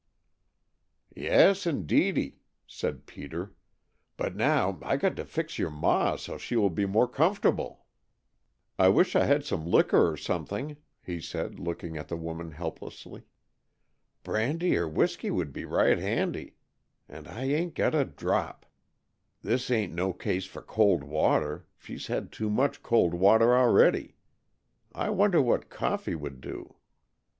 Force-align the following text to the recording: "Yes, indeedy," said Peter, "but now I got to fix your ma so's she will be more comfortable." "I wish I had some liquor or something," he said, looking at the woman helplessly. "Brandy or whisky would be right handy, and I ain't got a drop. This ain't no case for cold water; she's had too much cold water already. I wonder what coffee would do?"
"Yes, 1.15 1.67
indeedy," 1.67 2.39
said 2.65 3.05
Peter, 3.05 3.53
"but 4.17 4.35
now 4.35 4.79
I 4.81 4.97
got 4.97 5.15
to 5.17 5.23
fix 5.25 5.59
your 5.59 5.69
ma 5.69 6.15
so's 6.15 6.41
she 6.41 6.55
will 6.55 6.71
be 6.71 6.87
more 6.87 7.07
comfortable." 7.07 7.85
"I 8.79 8.89
wish 8.89 9.15
I 9.15 9.25
had 9.25 9.45
some 9.45 9.63
liquor 9.63 10.09
or 10.09 10.17
something," 10.17 10.77
he 11.03 11.21
said, 11.21 11.59
looking 11.59 11.97
at 11.97 12.07
the 12.07 12.17
woman 12.17 12.49
helplessly. 12.49 13.27
"Brandy 14.23 14.75
or 14.75 14.87
whisky 14.87 15.29
would 15.29 15.53
be 15.53 15.65
right 15.65 15.99
handy, 15.99 16.55
and 17.07 17.27
I 17.27 17.43
ain't 17.43 17.75
got 17.75 17.93
a 17.93 18.03
drop. 18.03 18.65
This 19.43 19.69
ain't 19.69 19.93
no 19.93 20.13
case 20.13 20.45
for 20.47 20.63
cold 20.63 21.03
water; 21.03 21.67
she's 21.77 22.07
had 22.07 22.31
too 22.31 22.49
much 22.49 22.81
cold 22.81 23.13
water 23.13 23.55
already. 23.55 24.15
I 24.93 25.11
wonder 25.11 25.43
what 25.43 25.69
coffee 25.69 26.15
would 26.15 26.41
do?" 26.41 26.77